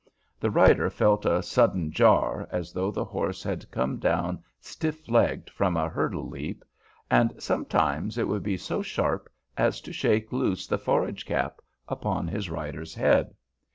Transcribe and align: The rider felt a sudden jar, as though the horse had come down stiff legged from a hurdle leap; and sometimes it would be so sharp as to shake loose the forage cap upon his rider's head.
The 0.39 0.49
rider 0.49 0.89
felt 0.89 1.27
a 1.27 1.43
sudden 1.43 1.91
jar, 1.91 2.47
as 2.49 2.73
though 2.73 2.89
the 2.89 3.05
horse 3.05 3.43
had 3.43 3.69
come 3.69 3.97
down 3.99 4.43
stiff 4.59 5.07
legged 5.07 5.51
from 5.51 5.77
a 5.77 5.89
hurdle 5.89 6.27
leap; 6.27 6.65
and 7.11 7.35
sometimes 7.37 8.17
it 8.17 8.27
would 8.27 8.41
be 8.41 8.57
so 8.57 8.81
sharp 8.81 9.29
as 9.57 9.79
to 9.81 9.93
shake 9.93 10.31
loose 10.31 10.65
the 10.65 10.79
forage 10.79 11.23
cap 11.23 11.61
upon 11.87 12.27
his 12.27 12.49
rider's 12.49 12.95
head. 12.95 13.35